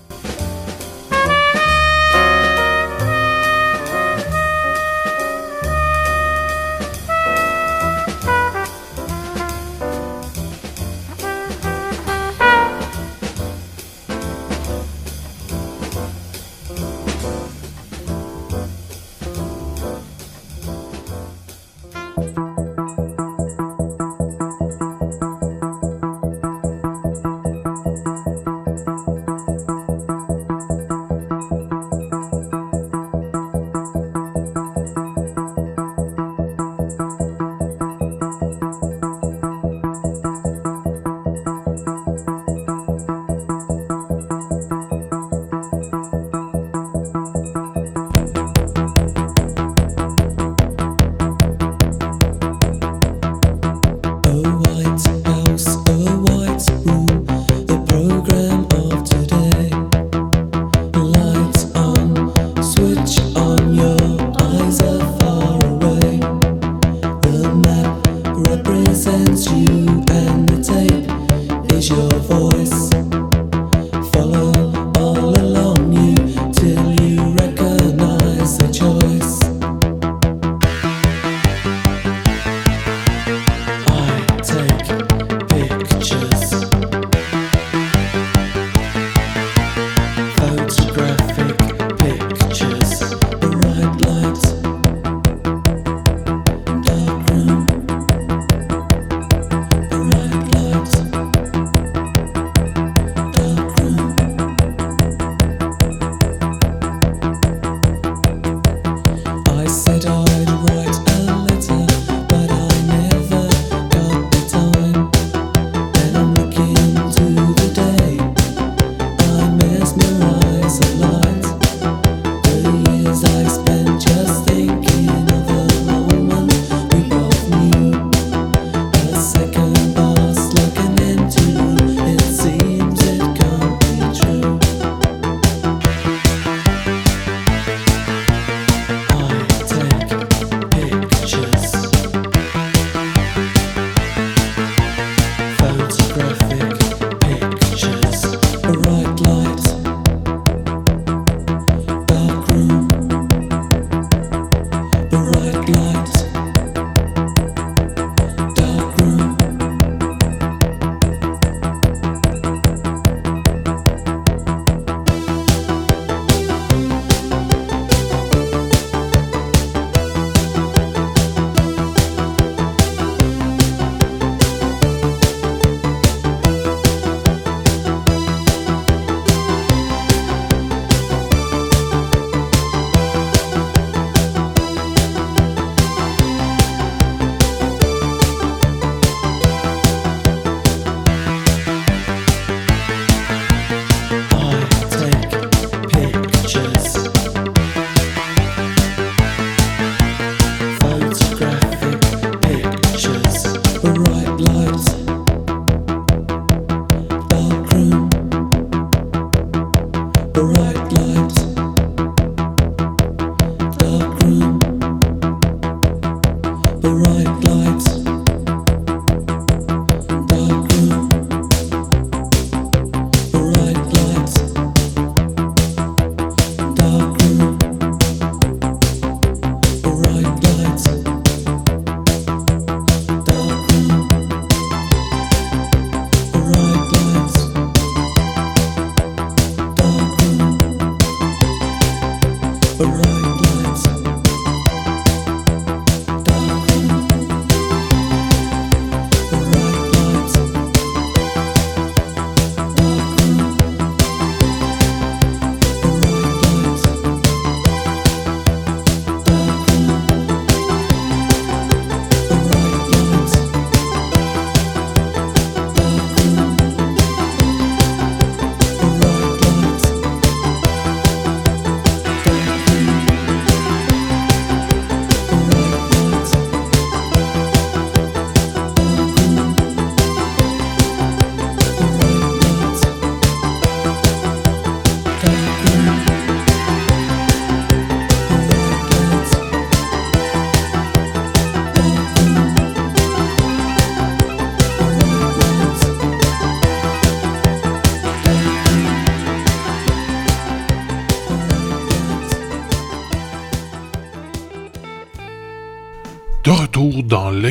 [242.81, 243.24] Alright.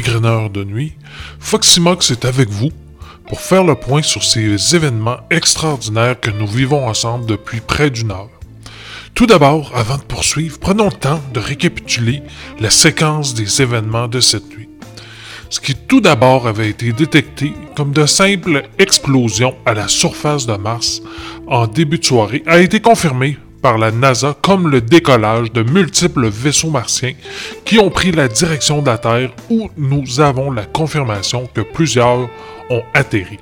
[0.04, 0.94] Dans l'égreneur de nuit,
[1.40, 2.72] Foxymox est avec vous
[3.28, 8.12] pour faire le point sur ces événements extraordinaires que nous vivons ensemble depuis près d'une
[8.12, 8.30] heure.
[9.14, 12.24] Tout d'abord, avant de poursuivre, prenons le temps de récapituler
[12.60, 14.70] la séquence des événements de cette nuit.
[15.50, 20.56] Ce qui tout d'abord avait été détecté comme de simples explosions à la surface de
[20.56, 21.02] Mars
[21.48, 26.28] en début de soirée a été confirmé par la NASA comme le décollage de multiples
[26.28, 27.14] vaisseaux martiens
[27.64, 32.30] qui ont pris la direction de la Terre où nous avons la confirmation que plusieurs
[32.70, 33.40] ont atterri.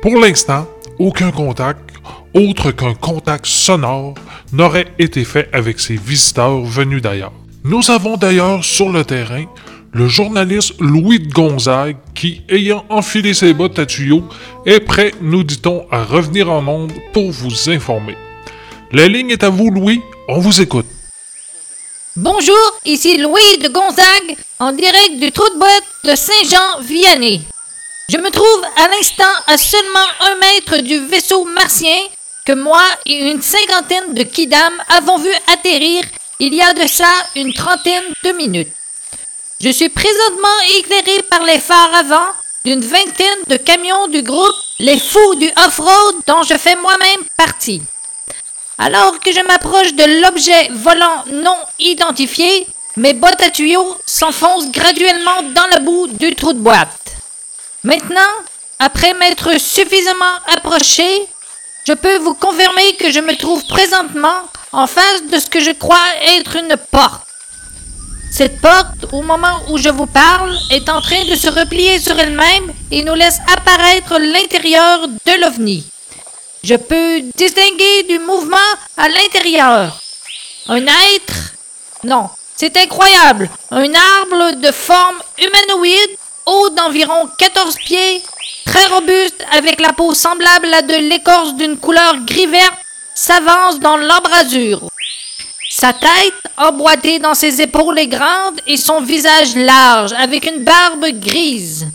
[0.00, 0.66] Pour l'instant,
[0.98, 1.90] aucun contact,
[2.34, 4.14] autre qu'un contact sonore,
[4.52, 7.32] n'aurait été fait avec ces visiteurs venus d'ailleurs.
[7.62, 9.44] Nous avons d'ailleurs sur le terrain
[9.92, 14.24] le journaliste Louis de Gonzague qui, ayant enfilé ses bottes à tuyaux,
[14.64, 18.16] est prêt, nous dit-on, à revenir en ondes pour vous informer.
[18.92, 20.00] La ligne est à vous, Louis.
[20.28, 20.86] On vous écoute.
[22.14, 27.42] Bonjour, ici Louis de Gonzague, en direct du trou de boîte de Saint-Jean-Vianney.
[28.08, 31.98] Je me trouve à l'instant à seulement un mètre du vaisseau martien
[32.46, 36.04] que moi et une cinquantaine de kidam avons vu atterrir
[36.38, 38.72] il y a de ça une trentaine de minutes.
[39.60, 42.28] Je suis présentement éclairé par les phares avant
[42.64, 47.82] d'une vingtaine de camions du groupe Les Fous du Off-Road dont je fais moi-même partie.
[48.78, 52.66] Alors que je m'approche de l'objet volant non identifié,
[52.96, 57.16] mes bottes à tuyaux s'enfoncent graduellement dans le bout du trou de boîte.
[57.84, 58.20] Maintenant,
[58.78, 61.06] après m'être suffisamment approché,
[61.86, 65.70] je peux vous confirmer que je me trouve présentement en face de ce que je
[65.70, 66.04] crois
[66.38, 67.22] être une porte.
[68.30, 72.18] Cette porte, au moment où je vous parle, est en train de se replier sur
[72.18, 75.86] elle-même et nous laisse apparaître l'intérieur de l'OVNI.
[76.62, 78.56] Je peux distinguer du mouvement
[78.96, 80.00] à l'intérieur.
[80.68, 81.54] Un être
[82.04, 83.50] Non, c'est incroyable.
[83.70, 88.22] Un arbre de forme humanoïde, haut d'environ 14 pieds,
[88.64, 92.76] très robuste, avec la peau semblable à de l'écorce d'une couleur gris-vert,
[93.14, 94.88] s'avance dans l'embrasure.
[95.70, 101.06] Sa tête, emboîtée dans ses épaules, est grande et son visage large, avec une barbe
[101.20, 101.86] grise.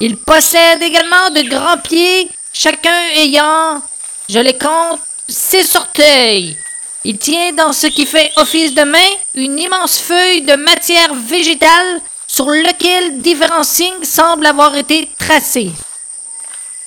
[0.00, 3.80] Il possède également de grands pieds, chacun ayant,
[4.28, 6.56] je les compte, six orteils.
[7.04, 12.00] Il tient dans ce qui fait office de main une immense feuille de matière végétale
[12.26, 15.70] sur laquelle différents signes semblent avoir été tracés.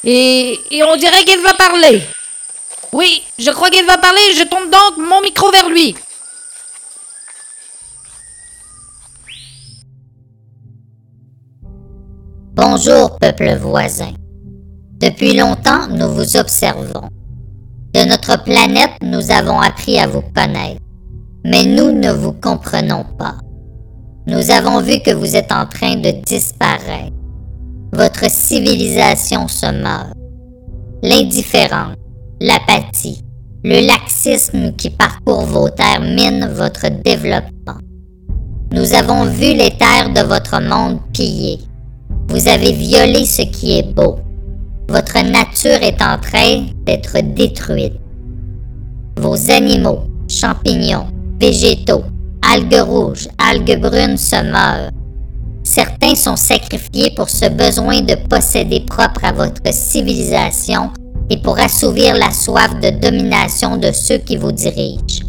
[0.04, 2.02] Et, et on dirait qu'il va parler.
[2.92, 5.96] Oui, je crois qu'il va parler, je tourne donc mon micro vers lui.
[12.54, 14.14] Bonjour, peuple voisin.
[15.00, 17.08] Depuis longtemps, nous vous observons.
[17.94, 20.82] De notre planète, nous avons appris à vous connaître.
[21.46, 23.36] Mais nous ne vous comprenons pas.
[24.28, 27.14] Nous avons vu que vous êtes en train de disparaître.
[27.94, 30.14] Votre civilisation se meurt.
[31.02, 31.96] L'indifférence,
[32.42, 33.24] l'apathie,
[33.64, 37.80] le laxisme qui parcourt vos terres mine votre développement.
[38.72, 41.60] Nous avons vu les terres de votre monde pillées.
[42.28, 44.20] Vous avez violé ce qui est beau.
[44.90, 48.00] Votre nature est en train d'être détruite.
[49.20, 51.08] Vos animaux, champignons,
[51.40, 52.04] végétaux,
[52.42, 54.92] algues rouges, algues brunes se meurent.
[55.64, 60.92] Certains sont sacrifiés pour ce besoin de posséder propre à votre civilisation
[61.30, 65.26] et pour assouvir la soif de domination de ceux qui vous dirigent.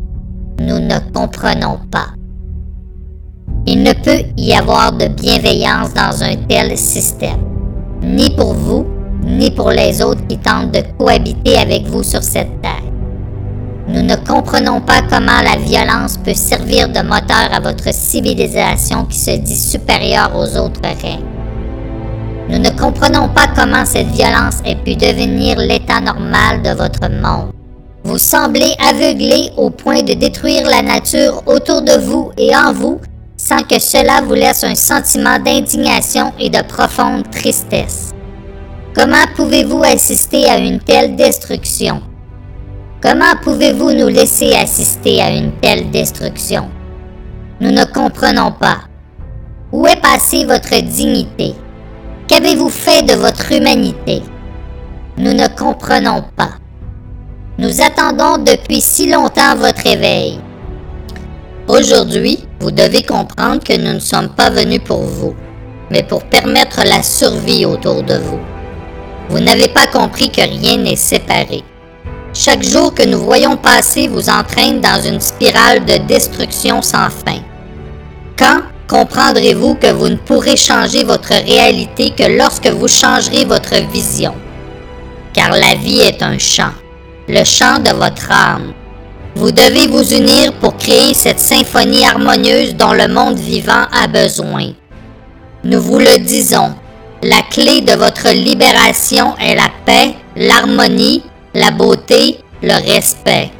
[0.60, 2.06] Nous ne comprenons pas.
[3.66, 7.40] Il ne peut y avoir de bienveillance dans un tel système,
[8.02, 8.86] ni pour vous,
[9.28, 12.82] ni pour les autres qui tentent de cohabiter avec vous sur cette terre.
[13.88, 19.18] Nous ne comprenons pas comment la violence peut servir de moteur à votre civilisation qui
[19.18, 21.24] se dit supérieure aux autres règnes.
[22.50, 27.50] Nous ne comprenons pas comment cette violence ait pu devenir l'état normal de votre monde.
[28.04, 33.00] Vous semblez aveuglé au point de détruire la nature autour de vous et en vous
[33.36, 38.10] sans que cela vous laisse un sentiment d'indignation et de profonde tristesse.
[38.98, 42.02] Comment pouvez-vous assister à une telle destruction?
[43.00, 46.68] Comment pouvez-vous nous laisser assister à une telle destruction?
[47.60, 48.78] Nous ne comprenons pas.
[49.70, 51.54] Où est passée votre dignité?
[52.26, 54.20] Qu'avez-vous fait de votre humanité?
[55.16, 56.54] Nous ne comprenons pas.
[57.56, 60.40] Nous attendons depuis si longtemps votre éveil.
[61.68, 65.36] Aujourd'hui, vous devez comprendre que nous ne sommes pas venus pour vous,
[65.88, 68.57] mais pour permettre la survie autour de vous.
[69.28, 71.62] Vous n'avez pas compris que rien n'est séparé.
[72.32, 77.40] Chaque jour que nous voyons passer vous entraîne dans une spirale de destruction sans fin.
[78.38, 84.34] Quand comprendrez-vous que vous ne pourrez changer votre réalité que lorsque vous changerez votre vision?
[85.34, 86.72] Car la vie est un chant,
[87.28, 88.72] le chant de votre âme.
[89.34, 94.72] Vous devez vous unir pour créer cette symphonie harmonieuse dont le monde vivant a besoin.
[95.64, 96.74] Nous vous le disons,
[97.22, 103.50] la clé de votre libération est la paix, l'harmonie, la beauté, le respect.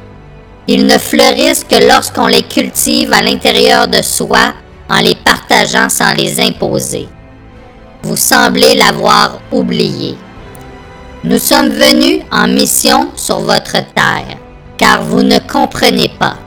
[0.67, 4.53] Ils ne fleurissent que lorsqu'on les cultive à l'intérieur de soi
[4.89, 7.09] en les partageant sans les imposer.
[8.03, 10.15] Vous semblez l'avoir oublié.
[11.25, 14.37] Nous sommes venus en mission sur votre terre,
[14.77, 16.37] car vous ne comprenez pas.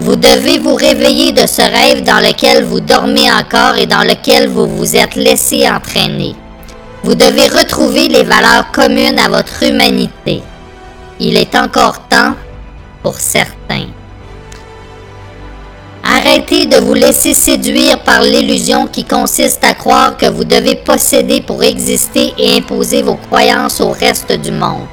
[0.00, 4.48] Vous devez vous réveiller de ce rêve dans lequel vous dormez encore et dans lequel
[4.48, 6.36] vous vous êtes laissé entraîner.
[7.02, 10.42] Vous devez retrouver les valeurs communes à votre humanité.
[11.18, 12.34] Il est encore temps
[13.02, 13.86] pour certains.
[16.04, 21.40] Arrêtez de vous laisser séduire par l'illusion qui consiste à croire que vous devez posséder
[21.40, 24.86] pour exister et imposer vos croyances au reste du monde.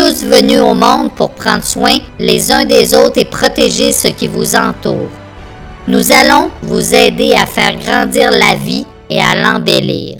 [0.00, 4.28] Tous venus au monde pour prendre soin les uns des autres et protéger ce qui
[4.28, 5.10] vous entoure.
[5.88, 10.16] Nous allons vous aider à faire grandir la vie et à l'embellir.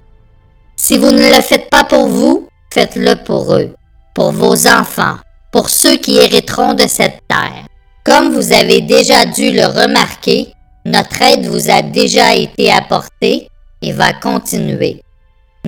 [0.76, 3.74] Si vous ne le faites pas pour vous, faites-le pour eux
[4.14, 5.16] pour vos enfants,
[5.50, 7.64] pour ceux qui hériteront de cette terre.
[8.04, 10.52] Comme vous avez déjà dû le remarquer,
[10.84, 13.48] notre aide vous a déjà été apportée
[13.80, 15.00] et va continuer.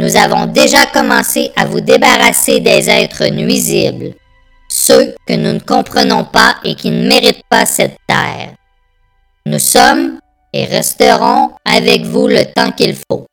[0.03, 4.15] Nous avons déjà commencé à vous débarrasser des êtres nuisibles,
[4.69, 8.49] ceux que nous ne comprenons pas et qui ne méritent pas cette terre.
[9.47, 10.19] Nous sommes
[10.53, 13.27] et resterons avec vous le temps qu'il faut.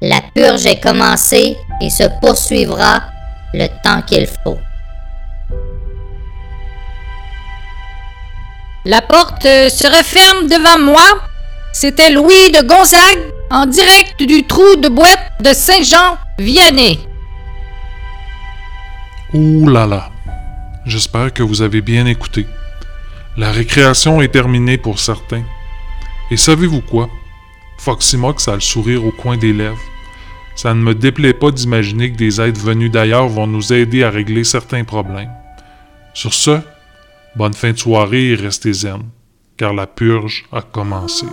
[0.00, 3.02] La purge est commencée et se poursuivra
[3.52, 4.58] le temps qu'il faut.
[8.84, 11.18] La porte se referme devant moi.
[11.72, 16.98] C'était Louis de Gonzague en direct du trou de boîte de Saint-Jean-Vianney.
[19.32, 20.10] Ouh là là.
[20.86, 22.46] J'espère que vous avez bien écouté.
[23.36, 25.42] La récréation est terminée pour certains.
[26.30, 27.08] Et savez-vous quoi?
[27.78, 29.80] Foxy Mox a le sourire au coin des lèvres.
[30.56, 34.10] Ça ne me déplaît pas d'imaginer que des êtres venus d'ailleurs vont nous aider à
[34.10, 35.32] régler certains problèmes.
[36.12, 36.60] Sur ce,
[37.34, 39.02] bonne fin de soirée et restez zen,
[39.56, 41.26] car la purge a commencé.